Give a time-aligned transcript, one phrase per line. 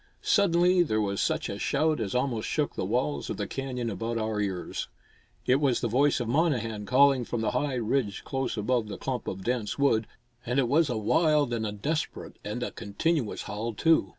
[0.23, 4.17] Suddenly there was such a shout as almost shook the walls of the canyon about
[4.17, 4.87] our ears.
[5.45, 9.27] It was the voice of Monnehan calling from the high ridge close above the clump
[9.27, 10.07] of dense wood;
[10.43, 14.09] and it was a wild and a desperate and a continuous howl, too.